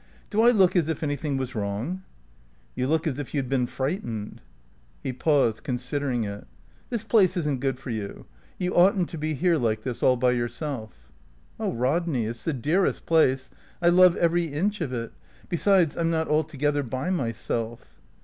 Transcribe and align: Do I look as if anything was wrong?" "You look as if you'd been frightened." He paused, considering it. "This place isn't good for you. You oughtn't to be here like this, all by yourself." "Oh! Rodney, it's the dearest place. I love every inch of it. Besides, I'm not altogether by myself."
Do 0.31 0.41
I 0.41 0.49
look 0.49 0.75
as 0.75 0.87
if 0.89 1.03
anything 1.03 1.37
was 1.37 1.53
wrong?" 1.53 2.01
"You 2.73 2.87
look 2.87 3.05
as 3.05 3.19
if 3.19 3.35
you'd 3.35 3.47
been 3.47 3.67
frightened." 3.67 4.41
He 5.03 5.13
paused, 5.13 5.61
considering 5.61 6.23
it. 6.23 6.47
"This 6.89 7.03
place 7.03 7.37
isn't 7.37 7.59
good 7.59 7.77
for 7.77 7.91
you. 7.91 8.25
You 8.57 8.73
oughtn't 8.73 9.09
to 9.09 9.19
be 9.19 9.35
here 9.35 9.59
like 9.59 9.83
this, 9.83 10.01
all 10.01 10.17
by 10.17 10.31
yourself." 10.31 11.11
"Oh! 11.59 11.73
Rodney, 11.73 12.25
it's 12.25 12.45
the 12.45 12.51
dearest 12.51 13.05
place. 13.05 13.51
I 13.79 13.89
love 13.89 14.15
every 14.15 14.45
inch 14.45 14.81
of 14.81 14.91
it. 14.91 15.11
Besides, 15.49 15.95
I'm 15.95 16.09
not 16.09 16.27
altogether 16.27 16.81
by 16.81 17.11
myself." 17.11 18.01